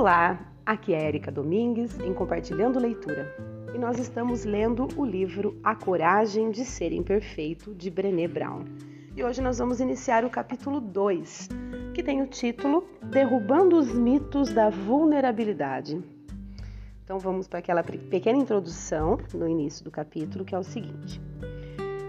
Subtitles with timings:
[0.00, 3.36] Olá, aqui é Erika Domingues em Compartilhando Leitura
[3.74, 8.64] e nós estamos lendo o livro A Coragem de Ser Imperfeito de Brené Brown.
[9.14, 11.50] E hoje nós vamos iniciar o capítulo 2,
[11.92, 16.02] que tem o título Derrubando os mitos da vulnerabilidade.
[17.04, 21.20] Então vamos para aquela pequena introdução no início do capítulo, que é o seguinte: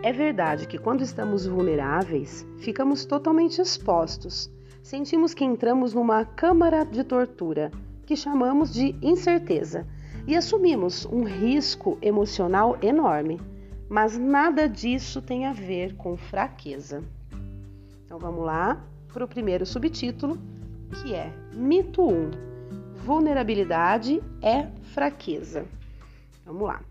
[0.01, 4.49] É verdade que quando estamos vulneráveis, ficamos totalmente expostos
[4.81, 7.71] sentimos que entramos numa câmara de tortura,
[8.05, 9.85] que chamamos de incerteza,
[10.27, 13.39] e assumimos um risco emocional enorme.
[13.89, 17.03] Mas nada disso tem a ver com fraqueza.
[18.05, 18.81] Então vamos lá
[19.11, 20.37] para o primeiro subtítulo,
[21.01, 22.31] que é Mito 1:
[23.05, 25.65] Vulnerabilidade é fraqueza.
[26.45, 26.81] Vamos lá.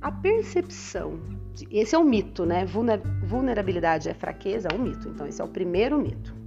[0.00, 1.18] A percepção,
[1.54, 2.66] de, esse é o mito, né?
[2.66, 5.08] Vulnerabilidade é fraqueza, é um mito.
[5.08, 6.43] Então, esse é o primeiro mito.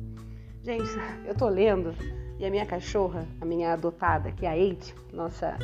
[0.68, 1.96] Gente, eu tô lendo
[2.38, 5.58] e a minha cachorra, a minha adotada, que é a Eide, nossa,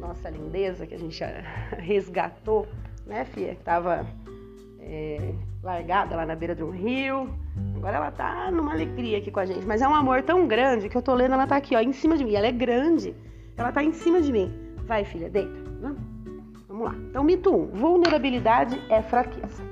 [0.00, 1.22] nossa lindeza que a gente
[1.78, 2.66] resgatou,
[3.06, 3.54] né, Fia?
[3.54, 4.04] Que tava
[4.80, 5.32] é,
[5.62, 7.32] largada lá na beira de um rio.
[7.76, 10.88] Agora ela tá numa alegria aqui com a gente, mas é um amor tão grande
[10.88, 12.34] que eu tô lendo, ela tá aqui, ó, em cima de mim.
[12.34, 13.14] Ela é grande,
[13.56, 14.52] ela tá em cima de mim.
[14.88, 15.56] Vai, filha, deita.
[15.80, 16.00] Vamos,
[16.66, 16.96] Vamos lá.
[17.10, 19.62] Então, mito 1: vulnerabilidade é fraqueza.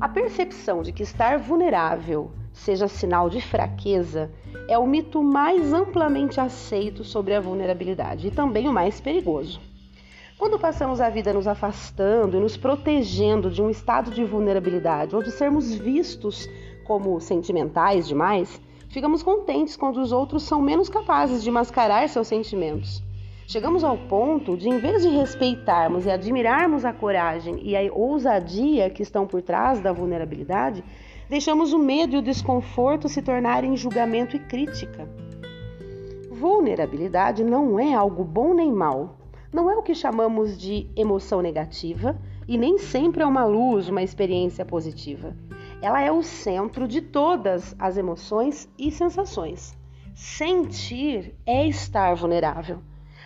[0.00, 2.30] A percepção de que estar vulnerável
[2.62, 4.30] seja sinal de fraqueza,
[4.68, 9.60] é o mito mais amplamente aceito sobre a vulnerabilidade e também o mais perigoso.
[10.38, 15.22] Quando passamos a vida nos afastando e nos protegendo de um estado de vulnerabilidade ou
[15.22, 16.48] de sermos vistos
[16.84, 23.02] como sentimentais demais, ficamos contentes quando os outros são menos capazes de mascarar seus sentimentos.
[23.44, 28.88] Chegamos ao ponto de, em vez de respeitarmos e admirarmos a coragem e a ousadia
[28.88, 30.84] que estão por trás da vulnerabilidade,
[31.28, 35.08] deixamos o medo e o desconforto se tornarem julgamento e crítica.
[36.30, 39.16] Vulnerabilidade não é algo bom nem mal.
[39.52, 44.02] Não é o que chamamos de emoção negativa e nem sempre é uma luz, uma
[44.02, 45.36] experiência positiva.
[45.80, 49.76] Ela é o centro de todas as emoções e sensações.
[50.14, 52.80] Sentir é estar vulnerável.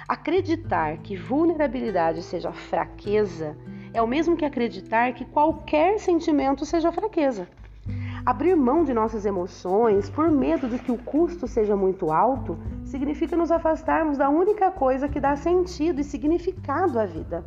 [0.09, 3.56] Acreditar que vulnerabilidade seja fraqueza
[3.93, 7.49] é o mesmo que acreditar que qualquer sentimento seja fraqueza.
[8.26, 13.37] Abrir mão de nossas emoções por medo de que o custo seja muito alto significa
[13.37, 17.44] nos afastarmos da única coisa que dá sentido e significado à vida.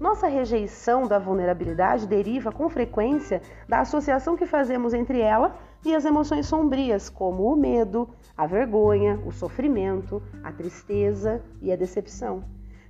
[0.00, 5.54] Nossa rejeição da vulnerabilidade deriva com frequência da associação que fazemos entre ela
[5.84, 11.76] e as emoções sombrias, como o medo, a vergonha, o sofrimento, a tristeza e a
[11.76, 12.42] decepção.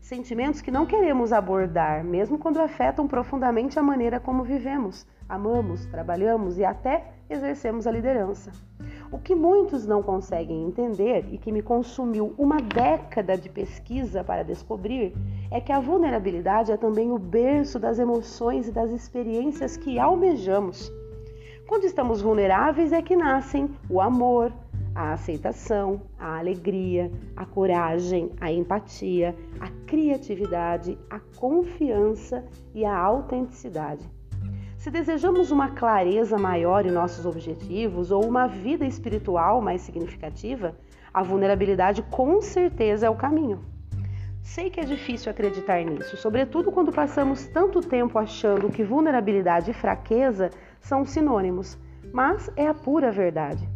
[0.02, 6.58] Sentimentos que não queremos abordar, mesmo quando afetam profundamente a maneira como vivemos, amamos, trabalhamos
[6.58, 8.50] e até exercemos a liderança.
[9.12, 14.42] O que muitos não conseguem entender e que me consumiu uma década de pesquisa para
[14.42, 15.14] descobrir
[15.52, 20.92] é que a vulnerabilidade é também o berço das emoções e das experiências que almejamos.
[21.68, 24.52] Quando estamos vulneráveis é que nascem o amor,
[24.94, 32.44] a aceitação, a alegria, a coragem, a empatia, a criatividade, a confiança
[32.74, 34.08] e a autenticidade.
[34.76, 40.74] Se desejamos uma clareza maior em nossos objetivos ou uma vida espiritual mais significativa,
[41.14, 43.64] a vulnerabilidade com certeza é o caminho.
[44.42, 49.74] Sei que é difícil acreditar nisso, sobretudo quando passamos tanto tempo achando que vulnerabilidade e
[49.74, 51.78] fraqueza são sinônimos,
[52.12, 53.68] mas é a pura verdade.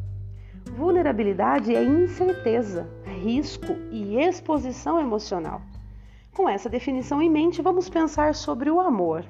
[0.77, 5.63] Vulnerabilidade é incerteza, risco e exposição emocional.
[6.35, 9.25] Com essa definição em mente, vamos pensar sobre o amor.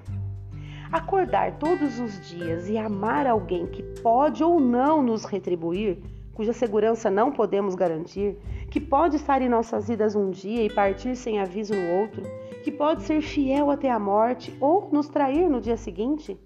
[0.90, 5.98] Acordar todos os dias e amar alguém que pode ou não nos retribuir,
[6.34, 8.36] cuja segurança não podemos garantir,
[8.68, 12.24] que pode estar em nossas vidas um dia e partir sem aviso no outro,
[12.64, 16.36] que pode ser fiel até a morte ou nos trair no dia seguinte,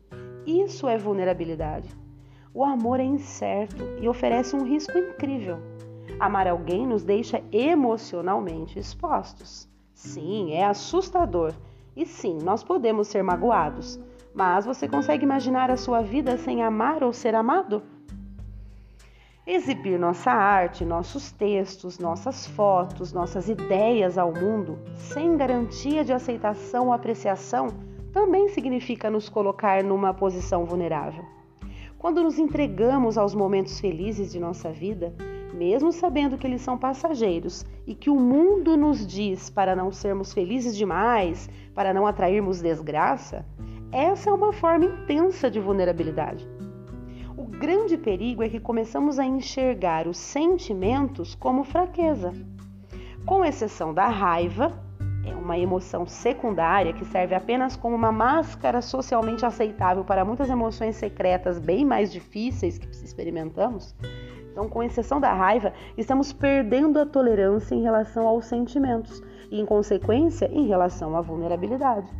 [0.46, 1.88] isso é vulnerabilidade.
[2.52, 5.58] O amor é incerto e oferece um risco incrível.
[6.18, 9.68] Amar alguém nos deixa emocionalmente expostos.
[9.94, 11.54] Sim, é assustador.
[11.94, 14.00] E sim, nós podemos ser magoados.
[14.34, 17.82] Mas você consegue imaginar a sua vida sem amar ou ser amado?
[19.46, 26.86] Exibir nossa arte, nossos textos, nossas fotos, nossas ideias ao mundo, sem garantia de aceitação
[26.86, 27.68] ou apreciação,
[28.12, 31.39] também significa nos colocar numa posição vulnerável.
[32.00, 35.14] Quando nos entregamos aos momentos felizes de nossa vida,
[35.52, 40.32] mesmo sabendo que eles são passageiros e que o mundo nos diz para não sermos
[40.32, 43.44] felizes demais, para não atrairmos desgraça,
[43.92, 46.48] essa é uma forma intensa de vulnerabilidade.
[47.36, 52.32] O grande perigo é que começamos a enxergar os sentimentos como fraqueza.
[53.26, 54.72] Com exceção da raiva,
[55.24, 60.96] é uma emoção secundária que serve apenas como uma máscara socialmente aceitável para muitas emoções
[60.96, 63.94] secretas bem mais difíceis que experimentamos.
[64.52, 69.66] Então, com exceção da raiva, estamos perdendo a tolerância em relação aos sentimentos e, em
[69.66, 72.10] consequência, em relação à vulnerabilidade.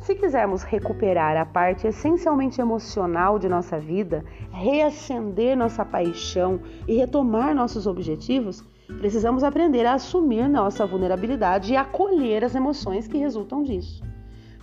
[0.00, 6.58] Se quisermos recuperar a parte essencialmente emocional de nossa vida, reacender nossa paixão
[6.88, 8.64] e retomar nossos objetivos,
[8.98, 14.02] precisamos aprender a assumir nossa vulnerabilidade e acolher as emoções que resultam disso.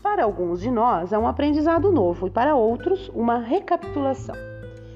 [0.01, 4.35] Para alguns de nós é um aprendizado novo e para outros, uma recapitulação.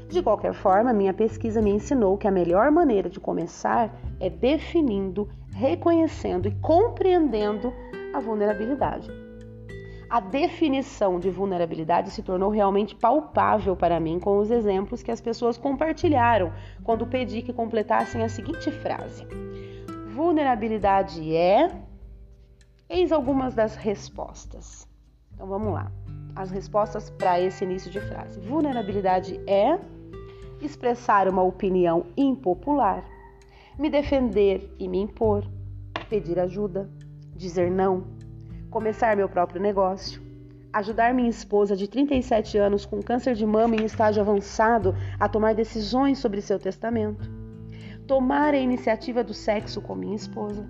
[0.09, 5.29] De qualquer forma, minha pesquisa me ensinou que a melhor maneira de começar é definindo,
[5.53, 7.73] reconhecendo e compreendendo
[8.13, 9.20] a vulnerabilidade.
[10.11, 15.21] A definição de vulnerabilidade se tornou realmente palpável para mim com os exemplos que as
[15.21, 16.51] pessoas compartilharam
[16.83, 19.25] quando pedi que completassem a seguinte frase:
[20.13, 21.71] Vulnerabilidade é.
[22.89, 24.85] Eis algumas das respostas.
[25.33, 25.89] Então vamos lá.
[26.35, 28.37] As respostas para esse início de frase.
[28.41, 29.79] Vulnerabilidade é
[30.61, 33.05] expressar uma opinião impopular,
[33.79, 35.47] me defender e me impor,
[36.09, 36.89] pedir ajuda,
[37.33, 38.19] dizer não,
[38.71, 40.21] começar meu próprio negócio,
[40.71, 45.53] ajudar minha esposa de 37 anos com câncer de mama em estágio avançado a tomar
[45.53, 47.29] decisões sobre seu testamento,
[48.07, 50.65] tomar a iniciativa do sexo com minha esposa,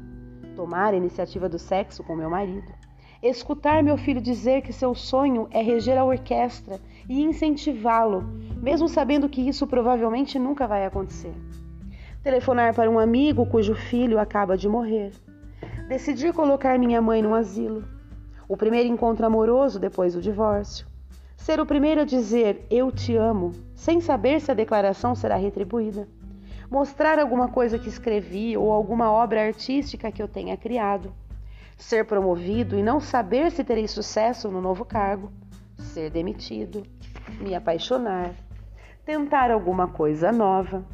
[0.56, 2.74] tomar a iniciativa do sexo com meu marido,
[3.22, 8.24] escutar meu filho dizer que seu sonho é reger a orquestra e incentivá-lo,
[8.58, 11.36] mesmo sabendo que isso provavelmente nunca vai acontecer.
[12.24, 15.12] Telefonar para um amigo cujo filho acaba de morrer.
[15.92, 17.84] Decidir colocar minha mãe no asilo.
[18.48, 20.88] O primeiro encontro amoroso depois do divórcio.
[21.36, 26.08] Ser o primeiro a dizer eu te amo, sem saber se a declaração será retribuída.
[26.70, 31.12] Mostrar alguma coisa que escrevi ou alguma obra artística que eu tenha criado.
[31.78, 35.30] Ser promovido e não saber se terei sucesso no novo cargo
[35.78, 36.84] ser demitido,
[37.42, 38.32] me apaixonar,
[39.04, 40.86] tentar alguma coisa nova,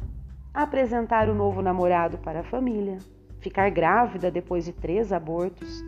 [0.52, 2.98] apresentar o novo namorado para a família,
[3.40, 5.82] ficar grávida depois de três abortos,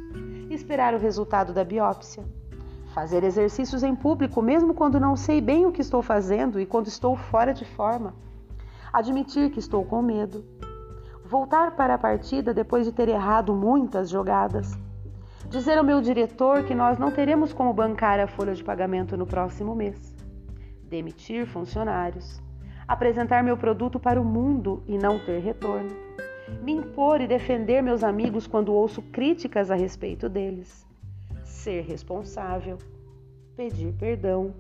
[0.51, 2.25] esperar o resultado da biópsia,
[2.95, 6.89] fazer exercícios em público mesmo quando não sei bem o que estou fazendo e quando
[6.89, 8.15] estou fora de forma,
[8.93, 10.45] admitir que estou com medo,
[11.25, 14.77] voltar para a partida depois de ter errado muitas jogadas
[15.51, 19.27] Dizer ao meu diretor que nós não teremos como bancar a folha de pagamento no
[19.27, 20.15] próximo mês.
[20.85, 22.41] Demitir funcionários.
[22.87, 25.91] Apresentar meu produto para o mundo e não ter retorno.
[26.63, 30.87] Me impor e defender meus amigos quando ouço críticas a respeito deles.
[31.45, 32.79] Ser responsável.
[33.57, 34.55] Pedir perdão.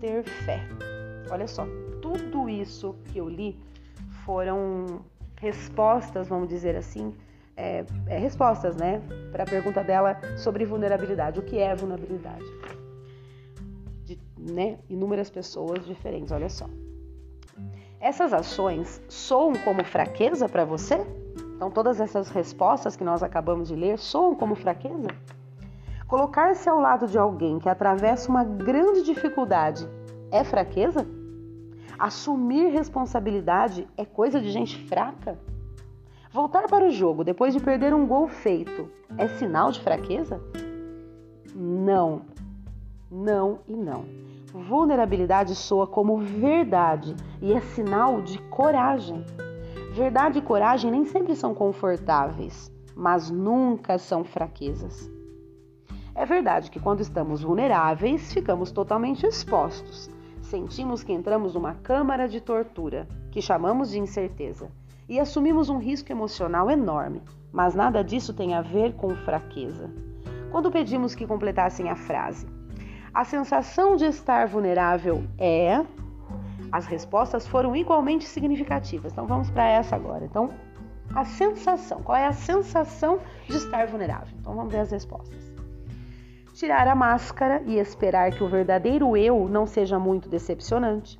[0.00, 0.60] Ter fé.
[1.30, 1.66] Olha só,
[2.00, 3.58] tudo isso que eu li
[4.24, 5.00] foram
[5.36, 7.14] respostas, vamos dizer assim,
[7.56, 9.02] é, é, respostas, né,
[9.32, 11.38] para a pergunta dela sobre vulnerabilidade.
[11.38, 12.44] O que é vulnerabilidade?
[14.04, 16.30] De, né, inúmeras pessoas diferentes.
[16.30, 16.68] Olha só.
[18.00, 21.04] Essas ações soam como fraqueza para você?
[21.56, 25.08] Então, todas essas respostas que nós acabamos de ler soam como fraqueza?
[26.06, 29.88] Colocar-se ao lado de alguém que atravessa uma grande dificuldade
[30.30, 31.04] é fraqueza?
[31.98, 35.36] Assumir responsabilidade é coisa de gente fraca?
[36.32, 40.40] Voltar para o jogo depois de perder um gol feito é sinal de fraqueza?
[41.52, 42.22] Não,
[43.10, 44.27] não e não.
[44.52, 49.24] Vulnerabilidade soa como verdade e é sinal de coragem.
[49.92, 55.10] Verdade e coragem nem sempre são confortáveis, mas nunca são fraquezas.
[56.14, 60.10] É verdade que quando estamos vulneráveis, ficamos totalmente expostos.
[60.40, 64.70] Sentimos que entramos numa câmara de tortura, que chamamos de incerteza
[65.08, 69.90] e assumimos um risco emocional enorme, mas nada disso tem a ver com fraqueza.
[70.50, 72.46] Quando pedimos que completassem a frase,
[73.18, 75.84] a sensação de estar vulnerável é.
[76.70, 79.10] As respostas foram igualmente significativas.
[79.10, 80.24] Então vamos para essa agora.
[80.24, 80.50] Então,
[81.12, 82.00] a sensação.
[82.00, 84.38] Qual é a sensação de estar vulnerável?
[84.38, 85.52] Então vamos ver as respostas.
[86.54, 91.18] Tirar a máscara e esperar que o verdadeiro eu não seja muito decepcionante.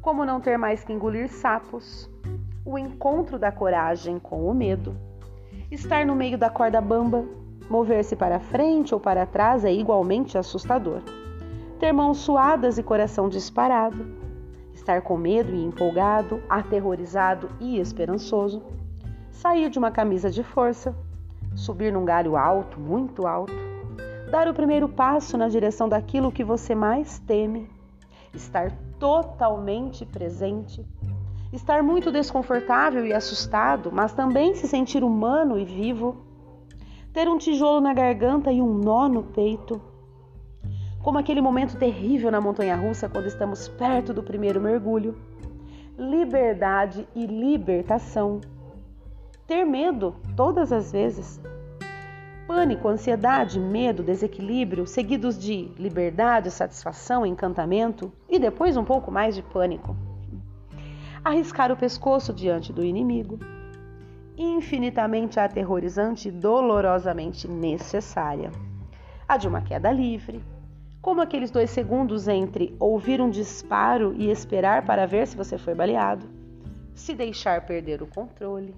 [0.00, 2.08] Como não ter mais que engolir sapos
[2.64, 4.96] o encontro da coragem com o medo.
[5.70, 7.22] Estar no meio da corda bamba,
[7.68, 11.00] mover-se para frente ou para trás é igualmente assustador.
[11.78, 14.06] Ter mãos suadas e coração disparado.
[14.72, 18.62] Estar com medo e empolgado, aterrorizado e esperançoso.
[19.30, 20.94] Sair de uma camisa de força.
[21.54, 23.52] Subir num galho alto, muito alto.
[24.30, 27.68] Dar o primeiro passo na direção daquilo que você mais teme.
[28.34, 30.86] estar totalmente presente,
[31.52, 36.16] estar muito desconfortável e assustado, mas também se sentir humano e vivo,
[37.12, 39.80] ter um tijolo na garganta e um nó no peito,
[41.02, 45.16] como aquele momento terrível na montanha russa quando estamos perto do primeiro mergulho.
[45.98, 48.40] Liberdade e libertação.
[49.46, 51.40] Ter medo todas as vezes.
[52.46, 59.42] Pânico, ansiedade, medo, desequilíbrio, seguidos de liberdade, satisfação, encantamento e depois um pouco mais de
[59.42, 59.96] pânico.
[61.24, 63.38] Arriscar o pescoço diante do inimigo.
[64.36, 68.50] Infinitamente aterrorizante e dolorosamente necessária.
[69.28, 70.42] A de uma queda livre,
[71.00, 75.74] como aqueles dois segundos entre ouvir um disparo e esperar para ver se você foi
[75.74, 76.26] baleado,
[76.94, 78.74] se deixar perder o controle.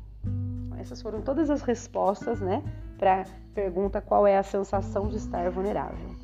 [0.81, 2.63] Essas foram todas as respostas, né,
[2.99, 6.15] para a pergunta qual é a sensação de estar vulnerável.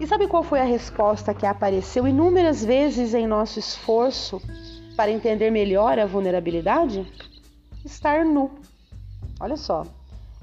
[0.00, 4.42] E sabe qual foi a resposta que apareceu inúmeras vezes em nosso esforço
[4.96, 7.06] para entender melhor a vulnerabilidade?
[7.84, 8.50] Estar nu.
[9.40, 9.84] Olha só,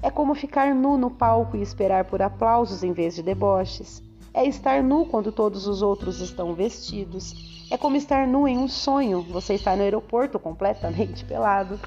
[0.02, 4.02] é como ficar nu no palco e esperar por aplausos em vez de deboches.
[4.32, 7.66] É estar nu quando todos os outros estão vestidos.
[7.70, 9.22] É como estar nu em um sonho.
[9.22, 11.78] Você está no aeroporto completamente pelado.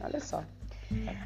[0.00, 0.42] Olha só.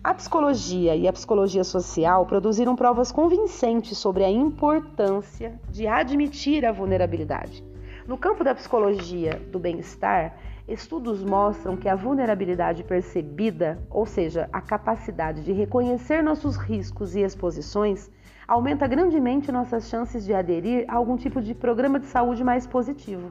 [0.02, 6.72] A psicologia e a psicologia social produziram provas convincentes sobre a importância de admitir a
[6.72, 7.64] vulnerabilidade.
[8.06, 14.62] No campo da psicologia do bem-estar, Estudos mostram que a vulnerabilidade percebida, ou seja, a
[14.62, 18.10] capacidade de reconhecer nossos riscos e exposições,
[18.48, 23.30] aumenta grandemente nossas chances de aderir a algum tipo de programa de saúde mais positivo.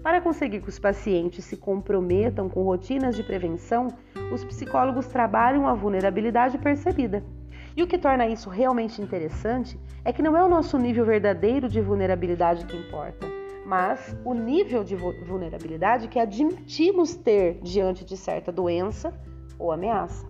[0.00, 3.88] Para conseguir que os pacientes se comprometam com rotinas de prevenção,
[4.32, 7.24] os psicólogos trabalham a vulnerabilidade percebida.
[7.76, 11.68] E o que torna isso realmente interessante é que não é o nosso nível verdadeiro
[11.68, 13.39] de vulnerabilidade que importa,
[13.70, 19.14] mas o nível de vulnerabilidade que admitimos ter diante de certa doença
[19.60, 20.26] ou ameaça.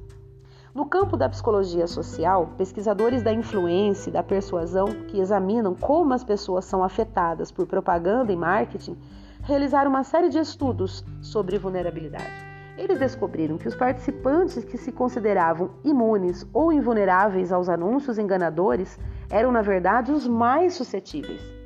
[0.74, 6.22] No campo da psicologia social, pesquisadores da influência e da persuasão que examinam como as
[6.22, 8.98] pessoas são afetadas por propaganda e marketing
[9.42, 12.30] realizaram uma série de estudos sobre vulnerabilidade.
[12.76, 18.98] Eles descobriram que os participantes que se consideravam imunes ou invulneráveis aos anúncios enganadores
[19.30, 21.59] eram, na verdade, os mais suscetíveis.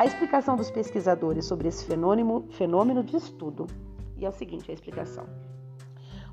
[0.00, 3.66] A explicação dos pesquisadores sobre esse fenômeno, fenômeno de estudo.
[4.16, 5.26] E é o seguinte: a explicação.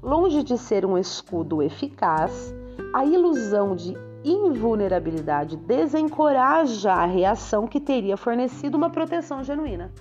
[0.02, 2.56] Longe de ser um escudo eficaz,
[2.94, 3.94] a ilusão de
[4.24, 9.92] invulnerabilidade desencoraja a reação que teria fornecido uma proteção genuína.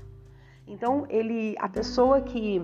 [0.64, 2.62] Então, ele, a pessoa que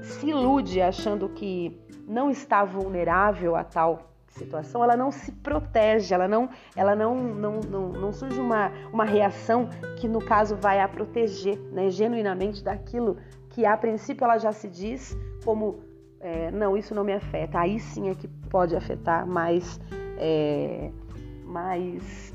[0.00, 6.26] se ilude achando que não está vulnerável a tal situação, ela não se protege, ela
[6.26, 10.88] não, ela não, não, não, não surge uma, uma reação que no caso vai a
[10.88, 13.16] proteger, né, genuinamente daquilo
[13.50, 15.80] que a princípio ela já se diz como
[16.20, 17.58] é, não, isso não me afeta.
[17.58, 19.80] Aí sim é que pode afetar mais,
[20.16, 20.90] é,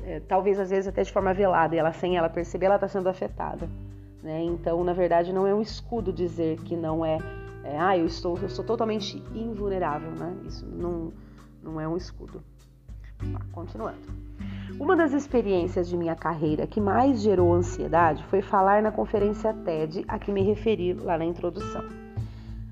[0.04, 3.08] é, talvez às vezes até de forma velada, ela sem ela perceber ela está sendo
[3.08, 3.68] afetada.
[4.22, 4.42] Né?
[4.42, 7.18] Então, na verdade, não é um escudo dizer que não é,
[7.64, 10.36] é ah, eu estou, eu sou totalmente invulnerável, né?
[10.44, 11.12] Isso não
[11.68, 12.42] não é um escudo.
[13.52, 13.98] Continuando.
[14.78, 20.04] Uma das experiências de minha carreira que mais gerou ansiedade foi falar na conferência TED
[20.06, 21.84] a que me referi lá na introdução.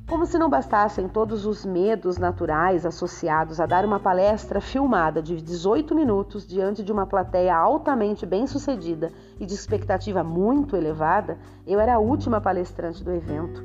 [0.08, 5.42] Como se não bastassem todos os medos naturais associados a dar uma palestra filmada de
[5.42, 9.10] 18 minutos diante de uma plateia altamente bem-sucedida
[9.40, 11.36] e de expectativa muito elevada,
[11.66, 13.64] eu era a última palestrante do evento.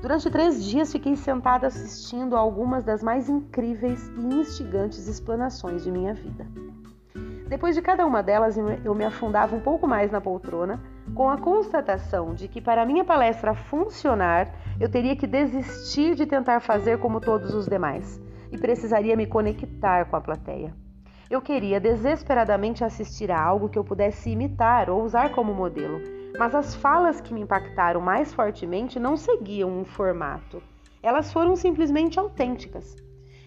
[0.00, 5.90] Durante três dias fiquei sentada assistindo a algumas das mais incríveis e instigantes explanações de
[5.90, 6.46] minha vida.
[7.48, 10.82] Depois de cada uma delas, eu me afundava um pouco mais na poltrona,
[11.14, 16.60] com a constatação de que para minha palestra funcionar, eu teria que desistir de tentar
[16.60, 20.74] fazer como todos os demais e precisaria me conectar com a plateia.
[21.30, 26.00] Eu queria desesperadamente assistir a algo que eu pudesse imitar ou usar como modelo,
[26.38, 30.62] mas as falas que me impactaram mais fortemente não seguiam um formato.
[31.02, 32.96] Elas foram simplesmente autênticas.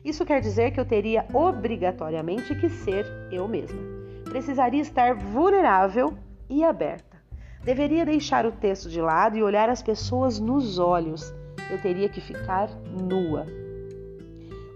[0.04, 3.80] Isso quer dizer que eu teria obrigatoriamente que ser eu mesma.
[4.24, 6.18] Precisaria estar vulnerável
[6.50, 7.18] e aberta.
[7.64, 11.34] Deveria deixar o texto de lado e olhar as pessoas nos olhos.
[11.70, 13.46] Eu teria que ficar nua.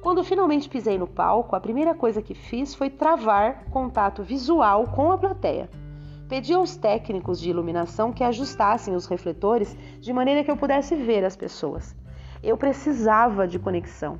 [0.01, 5.09] Quando finalmente pisei no palco, a primeira coisa que fiz foi travar contato visual com
[5.11, 5.69] a plateia.
[6.27, 11.23] Pedi aos técnicos de iluminação que ajustassem os refletores de maneira que eu pudesse ver
[11.25, 11.95] as pessoas.
[12.41, 14.17] Eu precisava de conexão.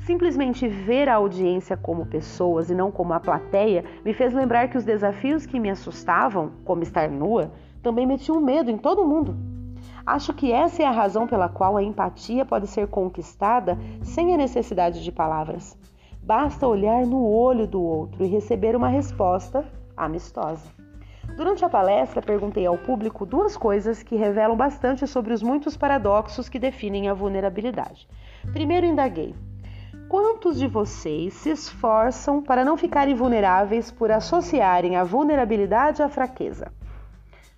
[0.00, 4.78] Simplesmente ver a audiência como pessoas e não como a plateia me fez lembrar que
[4.78, 9.36] os desafios que me assustavam, como estar nua, também meti um medo em todo mundo.
[10.06, 14.36] Acho que essa é a razão pela qual a empatia pode ser conquistada sem a
[14.36, 15.78] necessidade de palavras.
[16.22, 19.64] Basta olhar no olho do outro e receber uma resposta
[19.96, 20.81] amistosa.
[21.36, 26.48] Durante a palestra, perguntei ao público duas coisas que revelam bastante sobre os muitos paradoxos
[26.48, 28.06] que definem a vulnerabilidade.
[28.52, 29.34] Primeiro, indaguei:
[30.08, 36.70] quantos de vocês se esforçam para não ficarem vulneráveis por associarem a vulnerabilidade à fraqueza?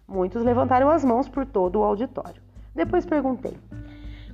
[0.07, 2.40] Muitos levantaram as mãos por todo o auditório.
[2.73, 3.59] Depois perguntei: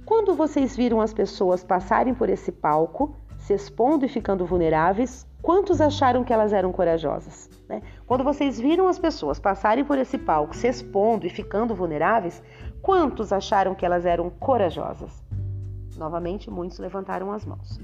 [0.05, 5.81] quando vocês viram as pessoas passarem por esse palco, se expondo e ficando vulneráveis, quantos
[5.81, 7.49] acharam que elas eram corajosas?
[7.69, 7.83] Né?
[8.07, 12.43] Quando vocês viram as pessoas passarem por esse palco, se expondo e ficando vulneráveis,
[12.83, 15.23] quantos acharam que elas eram corajosas?
[15.97, 17.79] Novamente, muitos levantaram as mãos.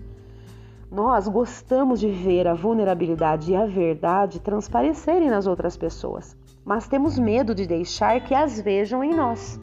[0.91, 7.19] Nós gostamos de ver a vulnerabilidade e a verdade transparecerem nas outras pessoas, mas temos
[7.19, 9.59] medo de deixar que as vejam em nós.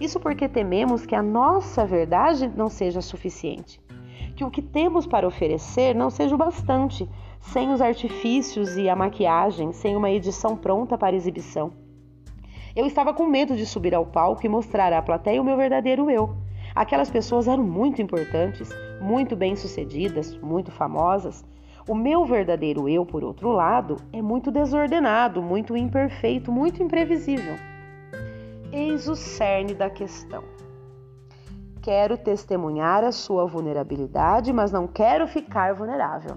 [0.00, 3.80] Isso porque tememos que a nossa verdade não seja suficiente,
[4.36, 7.08] que o que temos para oferecer não seja o bastante,
[7.40, 11.72] sem os artifícios e a maquiagem, sem uma edição pronta para exibição.
[12.74, 16.10] Eu estava com medo de subir ao palco e mostrar à plateia o meu verdadeiro
[16.10, 16.36] eu.
[16.74, 21.44] Aquelas pessoas eram muito importantes, muito bem-sucedidas, muito famosas.
[21.88, 27.56] O meu verdadeiro eu, por outro lado, é muito desordenado, muito imperfeito, muito imprevisível.
[28.70, 30.44] Eis o cerne da questão.
[31.80, 36.36] Quero testemunhar a sua vulnerabilidade, mas não quero ficar vulnerável.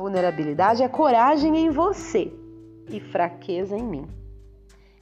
[0.00, 2.32] Vulnerabilidade é coragem em você
[2.90, 4.06] e fraqueza em mim.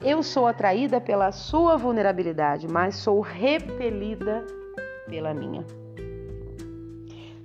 [0.01, 4.45] Eu sou atraída pela sua vulnerabilidade, mas sou repelida
[5.07, 5.65] pela minha.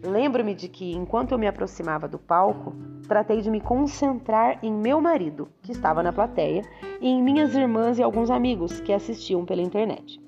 [0.03, 2.75] Lembro-me de que, enquanto eu me aproximava do palco,
[3.07, 6.63] tratei de me concentrar em meu marido, que estava na plateia,
[7.01, 10.21] e em minhas irmãs e alguns amigos que assistiam pela internet.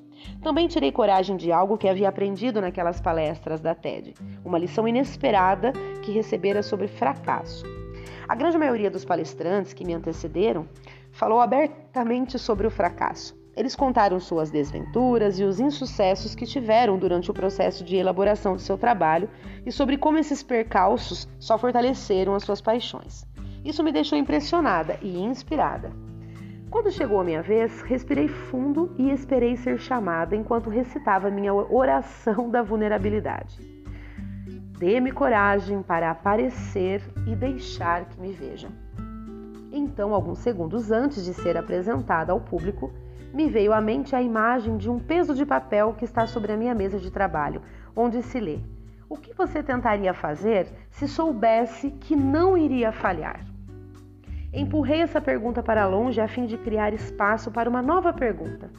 [0.43, 5.73] Também tirei coragem de algo que havia aprendido naquelas palestras da TED, uma lição inesperada
[6.07, 7.67] que recebera sobre fracasso.
[8.29, 10.69] A grande maioria dos palestrantes que me antecederam
[11.11, 13.37] falou abertamente sobre o fracasso.
[13.57, 18.63] Eles contaram suas desventuras e os insucessos que tiveram durante o processo de elaboração de
[18.63, 19.29] seu trabalho
[19.65, 23.27] e sobre como esses percalços só fortaleceram as suas paixões.
[23.65, 25.91] Isso me deixou impressionada e inspirada.
[26.71, 32.49] Quando chegou a minha vez, respirei fundo e esperei ser chamada enquanto recitava minha oração
[32.51, 33.76] da vulnerabilidade.
[34.79, 38.71] Dê-me coragem para aparecer e deixar que me vejam.
[39.73, 42.93] Então, alguns segundos antes de ser apresentada ao público,
[43.33, 46.57] me veio à mente a imagem de um peso de papel que está sobre a
[46.59, 47.63] minha mesa de trabalho,
[47.95, 48.59] onde se lê:
[49.09, 53.47] O que você tentaria fazer se soubesse que não iria falhar?
[54.53, 58.71] Empurrei essa pergunta para longe a fim de criar espaço para uma nova pergunta.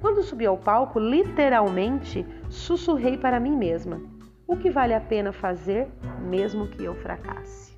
[0.00, 4.00] Quando subi ao palco, literalmente sussurrei para mim mesma:
[4.46, 5.88] O que vale a pena fazer
[6.20, 7.76] mesmo que eu fracasse?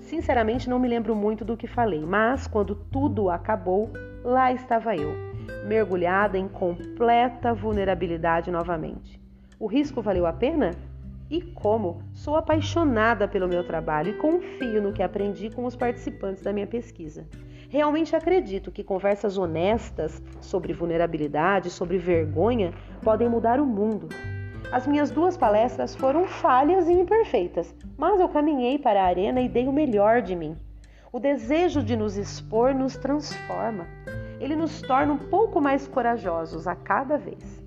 [0.00, 3.90] Sinceramente, não me lembro muito do que falei, mas quando tudo acabou,
[4.22, 5.14] lá estava eu,
[5.66, 9.18] mergulhada em completa vulnerabilidade novamente.
[9.58, 10.72] O risco valeu a pena?
[11.30, 12.02] E como?
[12.12, 16.66] Sou apaixonada pelo meu trabalho e confio no que aprendi com os participantes da minha
[16.66, 17.26] pesquisa.
[17.70, 24.10] Realmente acredito que conversas honestas sobre vulnerabilidade, sobre vergonha, podem mudar o mundo.
[24.70, 29.48] As minhas duas palestras foram falhas e imperfeitas, mas eu caminhei para a arena e
[29.48, 30.56] dei o melhor de mim.
[31.12, 33.86] O desejo de nos expor nos transforma.
[34.40, 37.62] Ele nos torna um pouco mais corajosos a cada vez.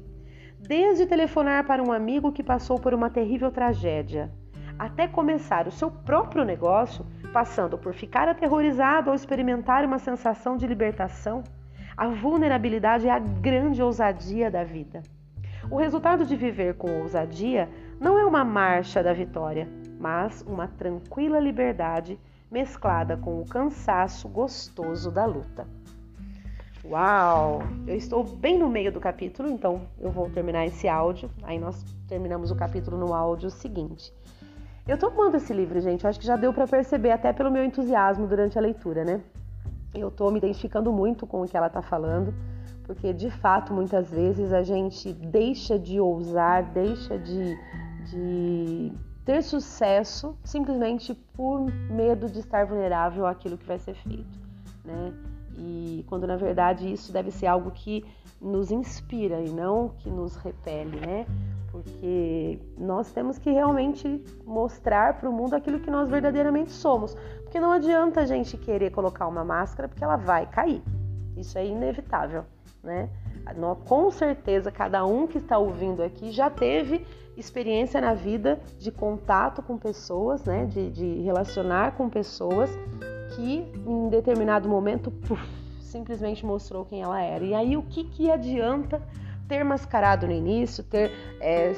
[0.60, 4.32] Desde telefonar para um amigo que passou por uma terrível tragédia,
[4.80, 10.66] até começar o seu próprio negócio, passando por ficar aterrorizado ou experimentar uma sensação de
[10.66, 11.44] libertação,
[11.96, 15.02] a vulnerabilidade é a grande ousadia da vida.
[15.70, 17.68] O resultado de viver com ousadia
[18.00, 19.68] não é uma marcha da vitória,
[20.00, 22.20] mas uma tranquila liberdade
[22.52, 25.68] mesclada com o cansaço gostoso da luta.
[26.86, 27.64] Uau!
[27.88, 31.32] Eu estou bem no meio do capítulo, então eu vou terminar esse áudio.
[31.42, 34.14] Aí nós terminamos o capítulo no áudio seguinte.
[34.88, 36.04] Eu tô amando esse livro, gente.
[36.04, 39.20] Eu acho que já deu para perceber até pelo meu entusiasmo durante a leitura, né?
[39.96, 42.34] Eu tô me identificando muito com o que ela tá falando
[42.86, 47.58] porque de fato muitas vezes a gente deixa de ousar, deixa de,
[48.10, 48.94] de
[49.26, 54.40] ter sucesso simplesmente por medo de estar vulnerável àquilo que vai ser feito,
[54.84, 55.14] né?
[55.58, 58.06] E quando na verdade isso deve ser algo que
[58.42, 61.26] nos inspira e não que nos repele, né?
[61.72, 67.18] Porque nós temos que realmente mostrar para o mundo aquilo que nós verdadeiramente somos.
[67.56, 70.84] Porque não adianta a gente querer colocar uma máscara porque ela vai cair.
[71.38, 72.44] Isso é inevitável,
[72.84, 73.10] né?
[73.86, 79.62] Com certeza, cada um que está ouvindo aqui já teve experiência na vida de contato
[79.62, 80.66] com pessoas, né?
[80.66, 82.70] De, de relacionar com pessoas
[83.38, 85.42] que em determinado momento puf,
[85.80, 87.42] simplesmente mostrou quem ela era.
[87.42, 89.02] E aí o que, que adianta
[89.48, 91.72] ter mascarado no início, ter é,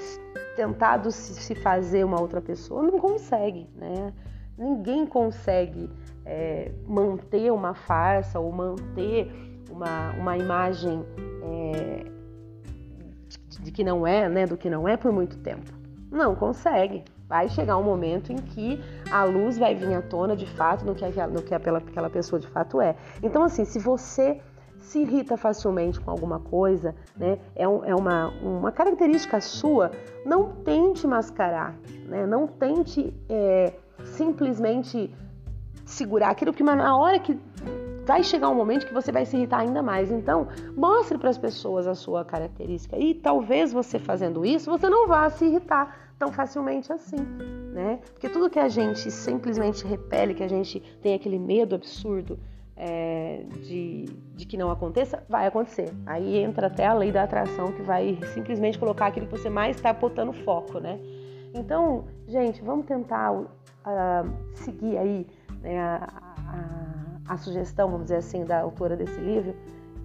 [0.55, 2.81] tentado se fazer uma outra pessoa?
[2.81, 4.11] Não consegue, né?
[4.57, 5.89] Ninguém consegue
[6.25, 9.31] é, manter uma farsa ou manter
[9.69, 11.05] uma, uma imagem
[11.43, 12.05] é,
[13.49, 15.71] de, de, que não é, né, do que não é por muito tempo.
[16.11, 17.03] Não consegue.
[17.27, 20.95] Vai chegar um momento em que a luz vai vir à tona de fato no
[20.95, 22.95] que, no que aquela, aquela pessoa de fato é.
[23.21, 24.41] Então, assim, se você
[24.79, 27.37] se irrita facilmente com alguma coisa, né?
[27.55, 29.91] É, um, é uma, uma característica sua,
[30.25, 31.75] não tente mascarar,
[32.07, 32.25] né?
[32.25, 35.13] Não tente é, simplesmente
[35.85, 37.39] segurar aquilo que na hora que
[38.05, 40.09] vai chegar um momento que você vai se irritar ainda mais.
[40.09, 45.07] Então, mostre para as pessoas a sua característica e talvez você fazendo isso, você não
[45.07, 47.17] vá se irritar tão facilmente assim,
[47.73, 47.99] né?
[48.13, 52.39] Porque tudo que a gente simplesmente repele, que a gente tem aquele medo absurdo
[52.77, 54.05] é, de,
[54.35, 55.93] de que não aconteça, vai acontecer.
[56.05, 59.75] Aí entra até a lei da atração que vai simplesmente colocar aquilo que você mais
[59.75, 60.99] está botando foco, né?
[61.53, 63.33] Então, gente, vamos tentar
[63.87, 65.27] uh, seguir aí
[65.61, 66.07] né, a,
[67.27, 69.55] a, a, sugestão, vamos dizer assim, da autora desse livro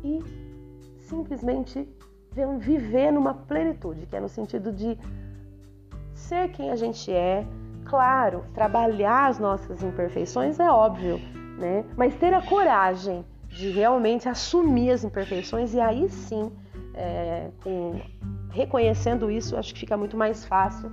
[0.05, 0.21] e
[1.01, 1.89] simplesmente
[2.59, 4.99] viver numa plenitude, que é no sentido de
[6.15, 7.47] ser quem a gente é.
[7.85, 11.19] Claro, trabalhar as nossas imperfeições é óbvio,
[11.59, 11.85] né?
[11.97, 16.51] Mas ter a coragem de realmente assumir as imperfeições e aí sim,
[16.95, 18.01] é, com,
[18.51, 20.91] reconhecendo isso, acho que fica muito mais fácil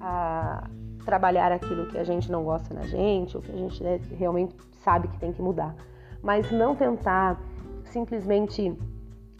[0.00, 0.68] a,
[1.04, 4.54] trabalhar aquilo que a gente não gosta na gente, ou que a gente né, realmente
[4.82, 5.74] sabe que tem que mudar.
[6.22, 7.40] Mas não tentar
[7.84, 8.76] simplesmente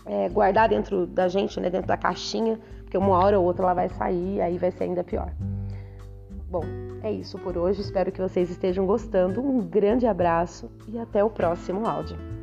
[0.06, 3.74] é, guardar dentro da gente, né, dentro da caixinha, porque uma hora ou outra ela
[3.74, 5.32] vai sair e aí vai ser ainda pior.
[6.50, 6.64] Bom,
[7.02, 7.80] é isso por hoje.
[7.80, 9.40] Espero que vocês estejam gostando.
[9.40, 12.39] Um grande abraço e até o próximo áudio.